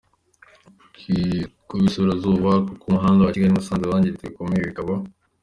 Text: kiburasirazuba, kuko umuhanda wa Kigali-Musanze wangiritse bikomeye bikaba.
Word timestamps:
kiburasirazuba, 0.95 2.51
kuko 2.67 2.83
umuhanda 2.89 3.21
wa 3.21 3.33
Kigali-Musanze 3.33 3.85
wangiritse 3.87 4.25
bikomeye 4.29 4.61
bikaba. 4.69 4.93